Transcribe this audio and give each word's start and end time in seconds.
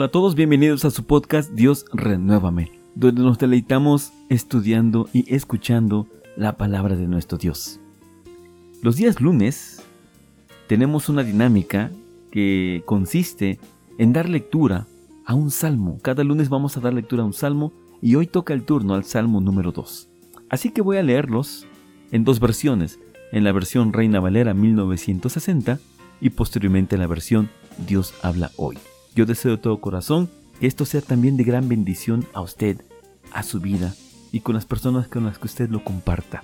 Hola 0.00 0.06
a 0.06 0.12
todos, 0.12 0.34
bienvenidos 0.34 0.86
a 0.86 0.90
su 0.90 1.04
podcast 1.04 1.50
Dios 1.52 1.84
Renuévame, 1.92 2.72
donde 2.94 3.20
nos 3.20 3.38
deleitamos 3.38 4.14
estudiando 4.30 5.10
y 5.12 5.30
escuchando 5.34 6.06
la 6.38 6.56
palabra 6.56 6.96
de 6.96 7.06
nuestro 7.06 7.36
Dios. 7.36 7.80
Los 8.80 8.96
días 8.96 9.20
lunes 9.20 9.82
tenemos 10.68 11.10
una 11.10 11.22
dinámica 11.22 11.90
que 12.30 12.82
consiste 12.86 13.60
en 13.98 14.14
dar 14.14 14.30
lectura 14.30 14.86
a 15.26 15.34
un 15.34 15.50
salmo. 15.50 15.98
Cada 16.00 16.24
lunes 16.24 16.48
vamos 16.48 16.78
a 16.78 16.80
dar 16.80 16.94
lectura 16.94 17.22
a 17.22 17.26
un 17.26 17.34
salmo 17.34 17.74
y 18.00 18.14
hoy 18.14 18.26
toca 18.26 18.54
el 18.54 18.62
turno 18.62 18.94
al 18.94 19.04
salmo 19.04 19.42
número 19.42 19.70
2. 19.70 20.08
Así 20.48 20.70
que 20.70 20.80
voy 20.80 20.96
a 20.96 21.02
leerlos 21.02 21.66
en 22.10 22.24
dos 22.24 22.40
versiones, 22.40 22.98
en 23.32 23.44
la 23.44 23.52
versión 23.52 23.92
Reina 23.92 24.18
Valera 24.18 24.54
1960 24.54 25.78
y 26.22 26.30
posteriormente 26.30 26.94
en 26.94 27.02
la 27.02 27.06
versión 27.06 27.50
Dios 27.86 28.14
habla 28.22 28.50
hoy. 28.56 28.78
Yo 29.14 29.26
deseo 29.26 29.52
de 29.52 29.58
todo 29.58 29.80
corazón 29.80 30.30
que 30.58 30.66
esto 30.66 30.84
sea 30.84 31.00
también 31.00 31.36
de 31.36 31.44
gran 31.44 31.68
bendición 31.68 32.26
a 32.32 32.40
usted, 32.42 32.82
a 33.32 33.42
su 33.42 33.60
vida 33.60 33.94
y 34.32 34.40
con 34.40 34.54
las 34.54 34.66
personas 34.66 35.08
con 35.08 35.24
las 35.24 35.38
que 35.38 35.46
usted 35.46 35.70
lo 35.70 35.82
comparta. 35.82 36.42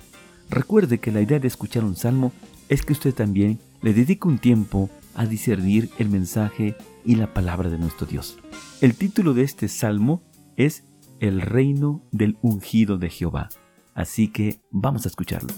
Recuerde 0.49 0.99
que 0.99 1.11
la 1.11 1.21
idea 1.21 1.39
de 1.39 1.47
escuchar 1.47 1.83
un 1.83 1.95
salmo 1.95 2.31
es 2.69 2.83
que 2.83 2.93
usted 2.93 3.13
también 3.13 3.59
le 3.81 3.93
dedique 3.93 4.27
un 4.27 4.39
tiempo 4.39 4.89
a 5.15 5.25
discernir 5.25 5.89
el 5.97 6.09
mensaje 6.09 6.75
y 7.05 7.15
la 7.15 7.33
palabra 7.33 7.69
de 7.69 7.77
nuestro 7.77 8.05
Dios. 8.05 8.37
El 8.81 8.95
título 8.95 9.33
de 9.33 9.43
este 9.43 9.67
salmo 9.67 10.21
es 10.55 10.83
El 11.19 11.41
reino 11.41 12.01
del 12.11 12.37
ungido 12.41 12.97
de 12.97 13.09
Jehová. 13.09 13.49
Así 13.93 14.27
que 14.27 14.59
vamos 14.71 15.05
a 15.05 15.09
escucharlo. 15.09 15.49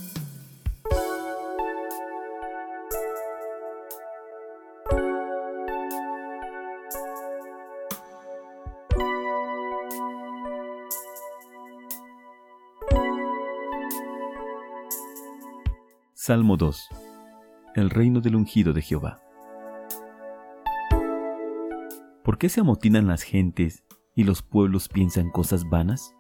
Salmo 16.22 16.58
2 16.58 16.90
El 17.76 17.90
reino 17.90 18.20
del 18.20 18.36
ungido 18.36 18.74
de 18.74 18.82
Jehová. 18.82 19.22
¿Por 22.26 22.38
qué 22.38 22.50
se 22.50 22.60
amotinan 22.60 23.08
las 23.08 23.22
gentes 23.22 23.86
y 24.16 24.26
los 24.26 24.42
pueblos 24.42 24.90
piensan 24.90 25.30
cosas 25.30 25.70
vanas? 25.70 26.14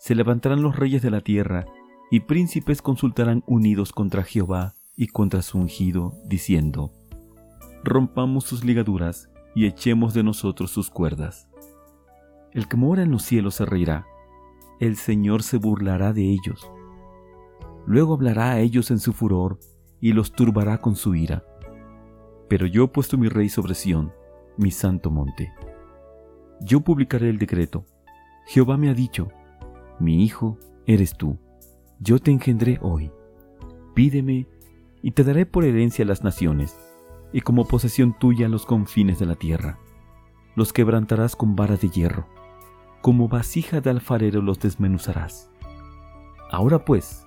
Se 0.00 0.16
levantarán 0.16 0.60
los 0.62 0.74
reyes 0.74 1.02
de 1.02 1.10
la 1.12 1.20
tierra 1.20 1.66
y 2.10 2.18
príncipes 2.18 2.82
consultarán 2.82 3.44
unidos 3.46 3.92
contra 3.92 4.24
Jehová 4.24 4.74
y 4.96 5.06
contra 5.06 5.42
su 5.42 5.58
ungido, 5.58 6.12
diciendo, 6.26 6.92
Rompamos 7.84 8.42
sus 8.42 8.64
ligaduras 8.64 9.30
y 9.54 9.66
echemos 9.66 10.14
de 10.14 10.24
nosotros 10.24 10.72
sus 10.72 10.90
cuerdas. 10.90 11.48
El 12.50 12.66
que 12.66 12.76
mora 12.76 13.04
en 13.04 13.12
los 13.12 13.22
cielos 13.22 13.54
se 13.54 13.66
reirá, 13.66 14.04
el 14.80 14.96
Señor 14.96 15.44
se 15.44 15.58
burlará 15.58 16.12
de 16.12 16.24
ellos 16.24 16.68
Luego 17.86 18.14
hablará 18.14 18.52
a 18.52 18.60
ellos 18.60 18.90
en 18.90 18.98
su 18.98 19.12
furor 19.12 19.58
y 20.00 20.12
los 20.12 20.32
turbará 20.32 20.78
con 20.78 20.96
su 20.96 21.14
ira. 21.14 21.44
Pero 22.48 22.66
yo 22.66 22.84
he 22.84 22.88
puesto 22.88 23.18
mi 23.18 23.28
rey 23.28 23.48
sobre 23.48 23.74
Sión, 23.74 24.12
mi 24.56 24.70
santo 24.70 25.10
monte. 25.10 25.52
Yo 26.60 26.80
publicaré 26.80 27.30
el 27.30 27.38
decreto. 27.38 27.84
Jehová 28.46 28.76
me 28.76 28.90
ha 28.90 28.94
dicho, 28.94 29.28
mi 29.98 30.24
hijo 30.24 30.58
eres 30.86 31.16
tú, 31.16 31.38
yo 32.00 32.18
te 32.18 32.30
engendré 32.30 32.78
hoy. 32.82 33.12
Pídeme 33.94 34.46
y 35.02 35.12
te 35.12 35.24
daré 35.24 35.46
por 35.46 35.64
herencia 35.64 36.04
las 36.04 36.24
naciones, 36.24 36.76
y 37.32 37.42
como 37.42 37.66
posesión 37.66 38.18
tuya 38.18 38.48
los 38.48 38.66
confines 38.66 39.18
de 39.18 39.26
la 39.26 39.36
tierra. 39.36 39.78
Los 40.56 40.72
quebrantarás 40.72 41.36
con 41.36 41.54
varas 41.56 41.80
de 41.80 41.88
hierro, 41.88 42.26
como 43.02 43.28
vasija 43.28 43.80
de 43.80 43.90
alfarero 43.90 44.42
los 44.42 44.58
desmenuzarás. 44.58 45.50
Ahora 46.50 46.84
pues, 46.84 47.26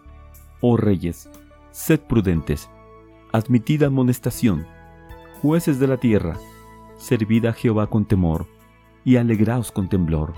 oh 0.66 0.78
reyes, 0.78 1.30
sed 1.72 2.00
prudentes, 2.00 2.70
admitid 3.34 3.84
amonestación, 3.84 4.66
jueces 5.42 5.78
de 5.78 5.88
la 5.88 5.98
tierra, 5.98 6.38
servid 6.96 7.48
a 7.48 7.54
Jehová 7.54 7.88
con 7.88 8.06
temor, 8.06 8.48
y 9.04 9.18
alegraos 9.18 9.74
con 9.74 9.90
temblor. 9.90 10.34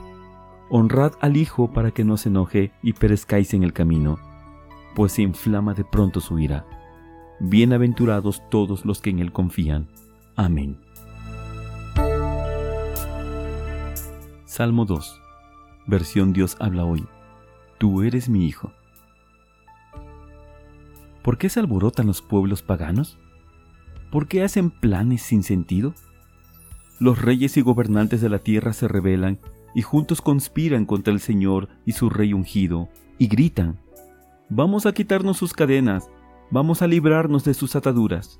Honrad 0.72 1.14
al 1.22 1.38
Hijo 1.38 1.72
para 1.72 1.92
que 1.92 2.04
no 2.04 2.18
se 2.18 2.30
enoje 2.30 2.72
y 2.82 2.94
perezcáis 2.94 3.54
en 3.54 3.62
el 3.62 3.72
camino, 3.72 4.18
pues 4.96 5.12
se 5.12 5.22
inflama 5.22 5.76
de 5.76 5.86
pronto 5.86 6.20
su 6.20 6.40
ira. 6.40 6.66
Bienaventurados 7.40 8.42
todos 8.50 8.84
los 8.84 9.02
que 9.02 9.12
en 9.12 9.20
él 9.20 9.32
confían. 9.32 9.88
Amén. 10.36 10.80
Salmo 14.46 14.86
2. 14.86 15.22
Versión 15.86 16.34
Dios 16.34 16.58
habla 16.60 16.84
hoy. 16.84 17.06
Tú 17.78 18.02
eres 18.02 18.28
mi 18.28 18.48
Hijo. 18.48 18.72
¿Por 21.26 21.40
qué 21.40 21.50
se 21.50 21.60
alborotan 21.60 22.06
los 22.06 22.22
pueblos 22.22 22.62
paganos? 22.62 23.18
¿Por 24.12 24.28
qué 24.28 24.44
hacen 24.44 24.70
planes 24.70 25.24
sin 25.24 25.42
sentido? 25.42 25.96
Los 27.00 27.20
reyes 27.20 27.58
y 27.58 27.62
gobernantes 27.62 28.22
de 28.22 28.30
la 28.30 28.38
tierra 28.38 28.74
se 28.74 28.88
rebelan 28.88 29.40
y 29.74 29.82
juntos 29.82 30.22
conspiran 30.22 30.86
contra 30.86 31.12
el 31.12 31.20
Señor 31.20 31.68
y 31.84 31.94
su 31.94 32.12
rey 32.12 32.32
ungido, 32.32 32.90
y 33.18 33.26
gritan, 33.26 33.80
Vamos 34.50 34.86
a 34.86 34.94
quitarnos 34.94 35.38
sus 35.38 35.54
cadenas, 35.54 36.12
vamos 36.52 36.84
a 36.84 36.88
librarnos 36.88 37.44
de 37.44 37.56
sus 37.56 37.76
ataduras. 37.76 38.40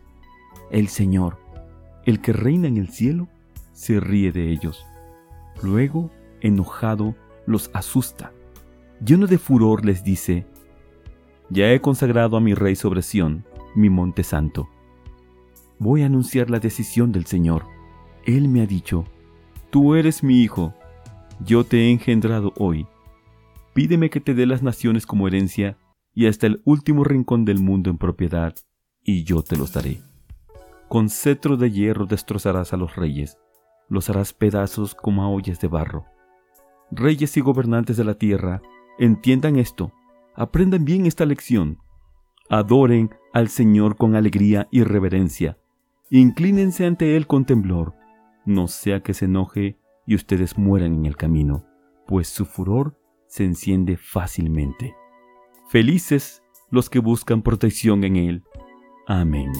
El 0.70 0.88
Señor, 0.88 1.40
el 2.06 2.22
que 2.22 2.34
reina 2.34 2.68
en 2.68 2.78
el 2.78 2.90
cielo, 2.90 3.28
se 3.74 4.00
ríe 4.00 4.32
de 4.32 4.52
ellos. 4.52 4.86
Luego, 5.64 6.12
enojado, 6.40 7.16
los 7.48 7.72
asusta. 7.74 8.32
Lleno 9.04 9.26
de 9.26 9.40
furor 9.40 9.84
les 9.84 10.04
dice, 10.04 10.46
ya 11.50 11.72
he 11.72 11.80
consagrado 11.82 12.38
a 12.38 12.42
mi 12.42 12.54
rey 12.54 12.76
sobre 12.76 13.02
Sión, 13.02 13.46
mi 13.76 13.90
monte 13.90 14.24
santo. 14.24 14.70
Voy 15.78 16.04
a 16.04 16.08
anunciar 16.08 16.50
la 16.50 16.60
decisión 16.60 17.12
del 17.12 17.26
Señor. 17.26 17.66
Él 18.26 18.48
me 18.48 18.62
ha 18.62 18.66
dicho, 18.66 19.06
Tú 19.70 19.96
eres 19.96 20.24
mi 20.24 20.42
hijo, 20.42 20.74
yo 21.46 21.66
te 21.66 21.78
he 21.78 21.92
engendrado 21.92 22.54
hoy. 22.58 22.88
Pídeme 23.74 24.10
que 24.10 24.22
te 24.22 24.34
dé 24.34 24.46
las 24.46 24.64
naciones 24.64 25.06
como 25.06 25.28
herencia 25.28 25.78
y 26.14 26.28
hasta 26.28 26.48
el 26.48 26.62
último 26.64 27.04
rincón 27.04 27.44
del 27.44 27.60
mundo 27.60 27.90
en 27.90 27.98
propiedad, 27.98 28.56
y 29.04 29.26
yo 29.26 29.44
te 29.44 29.58
los 29.58 29.74
daré. 29.74 30.00
Con 30.88 31.10
cetro 31.10 31.58
de 31.58 31.72
hierro 31.72 32.06
destrozarás 32.06 32.72
a 32.72 32.78
los 32.78 32.96
reyes, 32.96 33.38
los 33.90 34.10
harás 34.10 34.32
pedazos 34.32 34.96
como 34.96 35.24
a 35.26 35.42
de 35.42 35.68
barro. 35.68 36.06
Reyes 36.90 37.36
y 37.36 37.42
gobernantes 37.42 37.98
de 37.98 38.06
la 38.06 38.14
tierra, 38.14 38.62
entiendan 38.98 39.58
esto 39.58 39.92
Aprendan 40.36 40.86
bien 40.86 41.06
esta 41.06 41.26
lección. 41.26 41.80
Adoren 42.50 43.10
al 43.34 43.50
Señor 43.50 43.96
con 43.96 44.16
alegría 44.16 44.68
y 44.72 44.84
reverencia. 44.84 45.58
Inclínense 46.10 46.86
ante 46.86 47.16
Él 47.16 47.28
con 47.28 47.46
temblor. 47.46 47.96
No 48.46 48.68
sea 48.68 49.02
que 49.02 49.14
se 49.14 49.26
enoje 49.26 49.80
y 50.06 50.16
ustedes 50.16 50.58
mueran 50.58 50.94
en 50.94 51.06
el 51.06 51.18
camino, 51.18 51.66
pues 52.06 52.28
su 52.28 52.46
furor 52.46 53.00
se 53.28 53.44
enciende 53.44 53.98
fácilmente. 53.98 54.96
Felices 55.70 56.44
los 56.70 56.90
que 56.90 57.00
buscan 57.00 57.42
protección 57.42 58.04
en 58.04 58.16
Él. 58.18 58.44
Amén. 59.08 59.52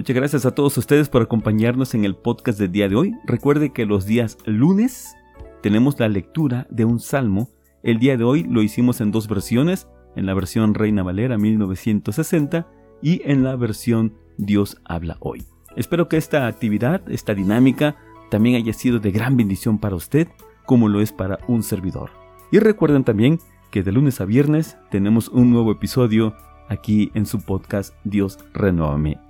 Muchas 0.00 0.16
gracias 0.16 0.46
a 0.46 0.54
todos 0.54 0.78
ustedes 0.78 1.10
por 1.10 1.20
acompañarnos 1.20 1.92
en 1.92 2.06
el 2.06 2.16
podcast 2.16 2.58
del 2.58 2.72
día 2.72 2.88
de 2.88 2.96
hoy. 2.96 3.14
Recuerde 3.26 3.70
que 3.74 3.84
los 3.84 4.06
días 4.06 4.38
lunes 4.46 5.14
tenemos 5.62 6.00
la 6.00 6.08
lectura 6.08 6.66
de 6.70 6.86
un 6.86 7.00
salmo. 7.00 7.50
El 7.82 7.98
día 7.98 8.16
de 8.16 8.24
hoy 8.24 8.44
lo 8.44 8.62
hicimos 8.62 9.02
en 9.02 9.10
dos 9.10 9.28
versiones, 9.28 9.88
en 10.16 10.24
la 10.24 10.32
versión 10.32 10.72
Reina 10.72 11.02
Valera 11.02 11.36
1960 11.36 12.66
y 13.02 13.20
en 13.30 13.44
la 13.44 13.56
versión 13.56 14.14
Dios 14.38 14.80
habla 14.86 15.18
hoy. 15.20 15.44
Espero 15.76 16.08
que 16.08 16.16
esta 16.16 16.46
actividad, 16.46 17.02
esta 17.10 17.34
dinámica, 17.34 17.96
también 18.30 18.56
haya 18.56 18.72
sido 18.72 19.00
de 19.00 19.10
gran 19.10 19.36
bendición 19.36 19.78
para 19.78 19.96
usted, 19.96 20.28
como 20.64 20.88
lo 20.88 21.02
es 21.02 21.12
para 21.12 21.40
un 21.46 21.62
servidor. 21.62 22.08
Y 22.50 22.58
recuerden 22.58 23.04
también 23.04 23.38
que 23.70 23.82
de 23.82 23.92
lunes 23.92 24.22
a 24.22 24.24
viernes 24.24 24.78
tenemos 24.90 25.28
un 25.28 25.50
nuevo 25.50 25.70
episodio 25.72 26.34
aquí 26.70 27.10
en 27.12 27.26
su 27.26 27.44
podcast 27.44 27.94
Dios 28.04 28.38
Renuévame. 28.54 29.29